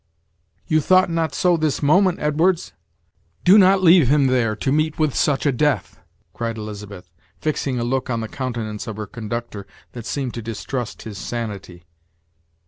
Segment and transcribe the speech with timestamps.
[0.65, 2.73] "You thought not so this moment, Edwards!
[3.43, 5.99] Do not leave him there to meet with such a death,"
[6.33, 11.03] cried Elizabeth, fixing a look on the countenance of her conductor that seemed to distrust
[11.03, 11.83] his sanity.